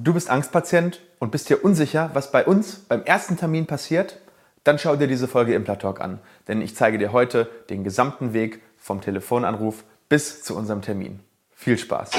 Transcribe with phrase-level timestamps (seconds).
[0.00, 4.20] Du bist Angstpatient und bist dir unsicher, was bei uns beim ersten Termin passiert?
[4.62, 8.62] Dann schau dir diese Folge Implatalk an, denn ich zeige dir heute den gesamten Weg
[8.76, 11.18] vom Telefonanruf bis zu unserem Termin.
[11.50, 12.12] Viel Spaß!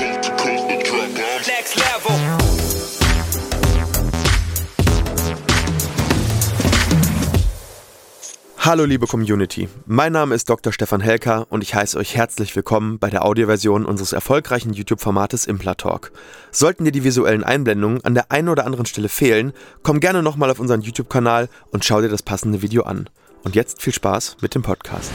[8.70, 10.72] Hallo liebe Community, mein Name ist Dr.
[10.72, 16.12] Stefan Helker und ich heiße euch herzlich willkommen bei der Audioversion unseres erfolgreichen YouTube-Formates Implatalk.
[16.52, 20.52] Sollten dir die visuellen Einblendungen an der einen oder anderen Stelle fehlen, komm gerne nochmal
[20.52, 23.10] auf unseren YouTube-Kanal und schau dir das passende Video an.
[23.44, 25.10] Und jetzt viel Spaß mit dem Podcast.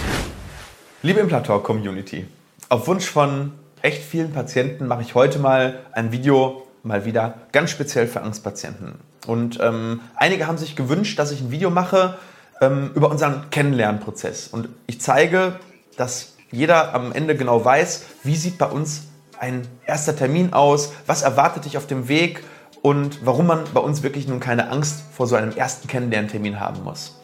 [1.03, 2.27] Liebe Implatalk Community,
[2.71, 7.71] auf Wunsch von echt vielen Patienten mache ich heute mal ein Video mal wieder ganz
[7.71, 8.97] speziell für Angstpatienten.
[9.29, 12.19] Und ähm, einige haben sich gewünscht, dass ich ein Video mache,
[12.61, 14.49] ähm, über unseren Kennenlernprozess.
[14.49, 15.59] Und ich zeige,
[15.97, 19.05] dass jeder am Ende genau weiß, wie sieht bei uns
[19.39, 22.45] ein erster Termin aus, was erwartet dich auf dem Weg
[22.83, 26.85] und warum man bei uns wirklich nun keine Angst vor so einem ersten Kennenlerntermin haben
[26.85, 27.21] muss.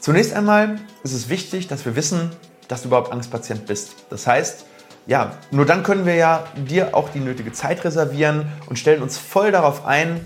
[0.00, 2.30] Zunächst einmal ist es wichtig, dass wir wissen,
[2.66, 3.94] dass du überhaupt Angstpatient bist.
[4.10, 4.66] Das heißt,
[5.06, 9.18] ja, nur dann können wir ja dir auch die nötige Zeit reservieren und stellen uns
[9.18, 10.24] voll darauf ein,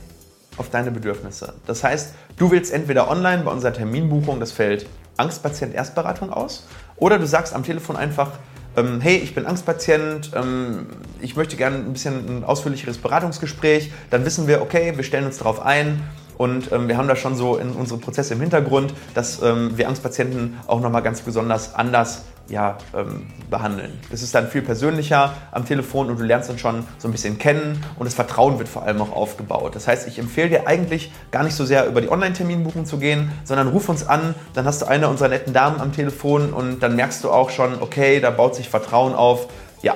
[0.57, 1.55] auf deine Bedürfnisse.
[1.67, 7.19] Das heißt, du wählst entweder online bei unserer Terminbuchung das Feld Angstpatient Erstberatung aus oder
[7.19, 8.33] du sagst am Telefon einfach,
[8.77, 10.87] ähm, hey, ich bin Angstpatient, ähm,
[11.21, 13.91] ich möchte gerne ein bisschen ein ausführlicheres Beratungsgespräch.
[14.11, 16.03] Dann wissen wir, okay, wir stellen uns darauf ein
[16.37, 19.89] und ähm, wir haben da schon so in unsere Prozesse im Hintergrund, dass ähm, wir
[19.89, 23.99] Angstpatienten auch nochmal ganz besonders anders ja, ähm, behandeln.
[24.11, 27.39] Es ist dann viel persönlicher am Telefon und du lernst dann schon so ein bisschen
[27.39, 29.75] kennen und das Vertrauen wird vor allem auch aufgebaut.
[29.75, 33.31] Das heißt, ich empfehle dir eigentlich gar nicht so sehr über die Online-Terminbuchung zu gehen,
[33.45, 36.97] sondern ruf uns an, dann hast du eine unserer netten Damen am Telefon und dann
[36.97, 39.49] merkst du auch schon, okay, da baut sich Vertrauen auf.
[39.83, 39.95] Ja,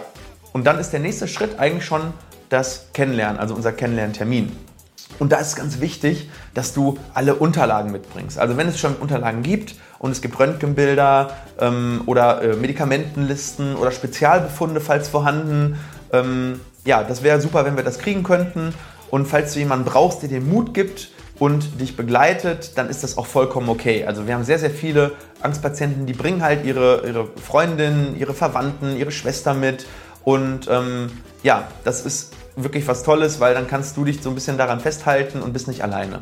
[0.52, 2.12] und dann ist der nächste Schritt eigentlich schon
[2.48, 4.69] das Kennenlernen, also unser Kennenlerntermin.
[5.18, 8.38] Und da ist ganz wichtig, dass du alle Unterlagen mitbringst.
[8.38, 13.90] Also wenn es schon Unterlagen gibt und es gibt Röntgenbilder ähm, oder äh, Medikamentenlisten oder
[13.90, 15.78] Spezialbefunde, falls vorhanden,
[16.12, 18.74] ähm, ja, das wäre super, wenn wir das kriegen könnten.
[19.10, 23.18] Und falls du jemanden brauchst, der dir Mut gibt und dich begleitet, dann ist das
[23.18, 24.04] auch vollkommen okay.
[24.04, 25.12] Also wir haben sehr, sehr viele
[25.42, 29.86] Angstpatienten, die bringen halt ihre, ihre Freundin, ihre Verwandten, ihre Schwester mit.
[30.22, 31.10] Und ähm,
[31.42, 34.80] ja, das ist wirklich was Tolles, weil dann kannst du dich so ein bisschen daran
[34.80, 36.20] festhalten und bist nicht alleine.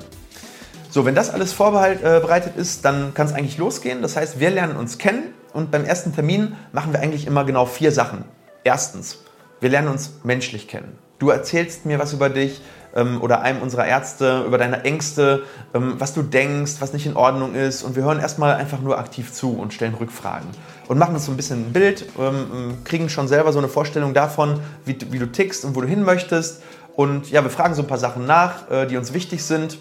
[0.91, 4.01] So, wenn das alles vorbereitet äh, ist, dann kann es eigentlich losgehen.
[4.03, 7.67] Das heißt, wir lernen uns kennen und beim ersten Termin machen wir eigentlich immer genau
[7.67, 8.25] vier Sachen.
[8.65, 9.23] Erstens,
[9.61, 10.99] wir lernen uns menschlich kennen.
[11.19, 12.63] Du erzählst mir was über dich,
[12.95, 15.45] ähm, oder einem unserer Ärzte über deine Ängste,
[15.75, 17.83] ähm, was du denkst, was nicht in Ordnung ist.
[17.83, 20.49] Und wir hören erstmal einfach nur aktiv zu und stellen Rückfragen.
[20.89, 24.15] Und machen uns so ein bisschen ein Bild, ähm, kriegen schon selber so eine Vorstellung
[24.15, 26.63] davon, wie, wie, du tickst und wo du hin möchtest.
[26.97, 29.79] Und ja, wir fragen so ein paar Sachen nach, äh, die uns wichtig sind.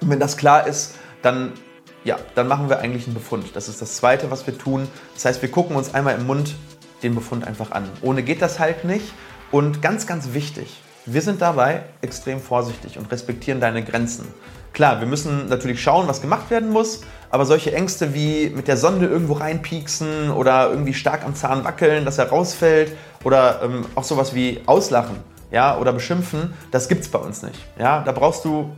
[0.00, 1.52] Und wenn das klar ist, dann
[2.04, 3.56] ja, dann machen wir eigentlich einen Befund.
[3.56, 4.86] Das ist das Zweite, was wir tun.
[5.14, 6.54] Das heißt, wir gucken uns einmal im Mund
[7.02, 7.90] den Befund einfach an.
[8.00, 9.12] Ohne geht das halt nicht.
[9.50, 14.26] Und ganz, ganz wichtig, wir sind dabei extrem vorsichtig und respektieren deine Grenzen.
[14.72, 17.00] Klar, wir müssen natürlich schauen, was gemacht werden muss,
[17.30, 22.04] aber solche Ängste wie mit der Sonde irgendwo reinpieksen oder irgendwie stark am Zahn wackeln,
[22.04, 22.92] dass er rausfällt
[23.24, 25.16] oder ähm, auch sowas wie auslachen
[25.50, 27.58] ja, oder beschimpfen, das gibt es bei uns nicht.
[27.78, 28.70] Ja, da brauchst du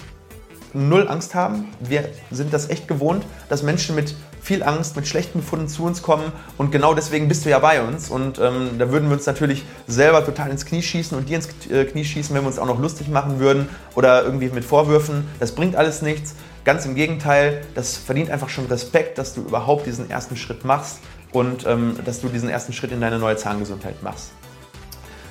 [0.78, 1.68] null Angst haben.
[1.80, 6.02] Wir sind das echt gewohnt, dass Menschen mit viel Angst, mit schlechten Befunden zu uns
[6.02, 9.26] kommen und genau deswegen bist du ja bei uns und ähm, da würden wir uns
[9.26, 12.58] natürlich selber total ins Knie schießen und dir ins äh, Knie schießen, wenn wir uns
[12.58, 15.26] auch noch lustig machen würden oder irgendwie mit Vorwürfen.
[15.40, 16.34] Das bringt alles nichts.
[16.64, 21.00] Ganz im Gegenteil, das verdient einfach schon Respekt, dass du überhaupt diesen ersten Schritt machst
[21.32, 24.30] und ähm, dass du diesen ersten Schritt in deine neue Zahngesundheit machst.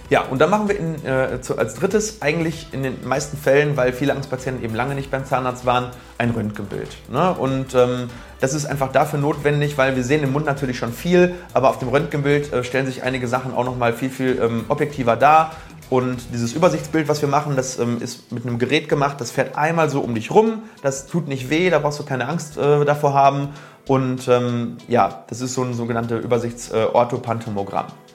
[0.10, 3.76] Ja, und dann machen wir in, äh, zu, als drittes eigentlich in den meisten Fällen,
[3.76, 6.96] weil viele Angstpatienten eben lange nicht beim Zahnarzt waren, ein Röntgenbild.
[7.12, 7.34] Ne?
[7.34, 8.10] Und ähm,
[8.40, 11.80] das ist einfach dafür notwendig, weil wir sehen im Mund natürlich schon viel, aber auf
[11.80, 15.52] dem Röntgenbild äh, stellen sich einige Sachen auch nochmal viel, viel ähm, objektiver dar.
[15.90, 19.58] Und dieses Übersichtsbild, was wir machen, das ähm, ist mit einem Gerät gemacht, das fährt
[19.58, 22.86] einmal so um dich rum, das tut nicht weh, da brauchst du keine Angst äh,
[22.86, 23.50] davor haben.
[23.88, 27.88] Und ähm, ja, das ist so ein sogenanntes Übersichts-Orthopantomogramm.
[27.88, 28.07] Äh,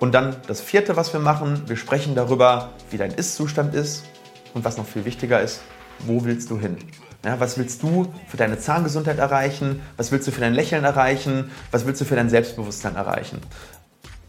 [0.00, 4.04] und dann das vierte, was wir machen, wir sprechen darüber, wie dein Ist-Zustand ist
[4.54, 5.60] und was noch viel wichtiger ist,
[6.00, 6.76] wo willst du hin?
[7.24, 9.82] Ja, was willst du für deine Zahngesundheit erreichen?
[9.96, 11.50] Was willst du für dein Lächeln erreichen?
[11.72, 13.40] Was willst du für dein Selbstbewusstsein erreichen?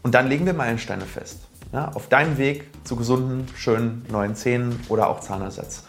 [0.02, 1.38] Und dann legen wir Meilensteine fest.
[1.72, 5.84] Ja, auf deinen Weg zu gesunden, schönen neuen Zähnen oder auch Zahnersatz.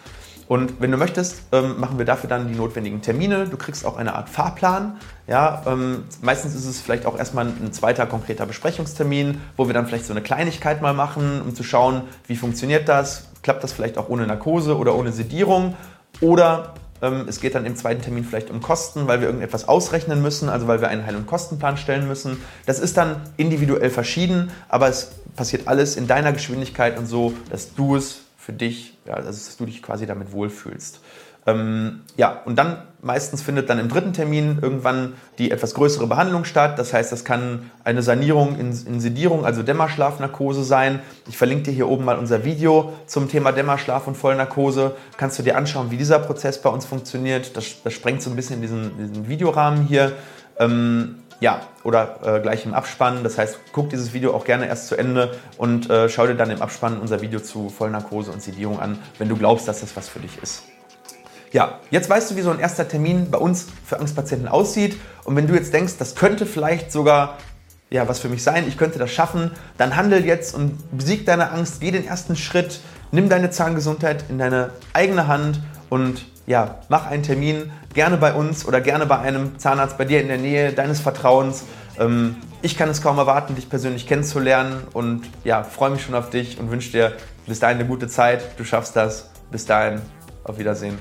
[0.52, 3.48] Und wenn du möchtest, ähm, machen wir dafür dann die notwendigen Termine.
[3.48, 4.98] Du kriegst auch eine Art Fahrplan.
[5.26, 9.88] Ja, ähm, meistens ist es vielleicht auch erstmal ein zweiter konkreter Besprechungstermin, wo wir dann
[9.88, 13.30] vielleicht so eine Kleinigkeit mal machen, um zu schauen, wie funktioniert das.
[13.44, 15.78] Klappt das vielleicht auch ohne Narkose oder ohne Sedierung?
[16.20, 20.22] Oder ähm, es geht dann im zweiten Termin vielleicht um Kosten, weil wir irgendetwas ausrechnen
[20.22, 22.44] müssen, also weil wir einen Heil- und Kostenplan stellen müssen.
[22.66, 27.74] Das ist dann individuell verschieden, aber es passiert alles in deiner Geschwindigkeit und so, dass
[27.74, 31.00] du es für dich, ja, also dass du dich quasi damit wohlfühlst.
[31.46, 36.46] Ähm, ja, und dann meistens findet dann im dritten Termin irgendwann die etwas größere Behandlung
[36.46, 36.78] statt.
[36.78, 41.00] Das heißt, das kann eine Sanierung in, in Sedierung, also Dämmerschlafnarkose sein.
[41.28, 44.96] Ich verlinke dir hier oben mal unser Video zum Thema Dämmerschlaf und Vollnarkose.
[45.18, 47.58] Kannst du dir anschauen, wie dieser Prozess bei uns funktioniert.
[47.58, 50.14] Das, das sprengt so ein bisschen diesen, diesen Videorahmen hier.
[50.60, 53.24] Ähm, ja, oder äh, gleich im Abspann.
[53.24, 56.52] Das heißt, guck dieses Video auch gerne erst zu Ende und äh, schau dir dann
[56.52, 60.08] im Abspann unser Video zu Vollnarkose und Sedierung an, wenn du glaubst, dass das was
[60.08, 60.64] für dich ist.
[61.52, 64.96] Ja, jetzt weißt du, wie so ein erster Termin bei uns für Angstpatienten aussieht.
[65.26, 67.38] Und wenn du jetzt denkst, das könnte vielleicht sogar
[67.90, 71.52] ja, was für mich sein, ich könnte das schaffen, dann handel jetzt und besieg deine
[71.52, 72.80] Angst, geh den ersten Schritt,
[73.12, 75.60] nimm deine Zahngesundheit in deine eigene Hand
[75.90, 80.22] und ja, mach einen Termin, gerne bei uns oder gerne bei einem Zahnarzt bei dir
[80.22, 81.66] in der Nähe deines Vertrauens.
[82.00, 86.30] Ähm, ich kann es kaum erwarten, dich persönlich kennenzulernen und ja, freue mich schon auf
[86.30, 87.14] dich und wünsche dir
[87.48, 88.44] bis dahin eine gute Zeit.
[88.58, 89.30] Du schaffst das.
[89.52, 90.02] Bis dahin,
[90.46, 90.98] auf Wiedersehen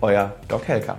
[0.00, 0.98] euer Doc Helker.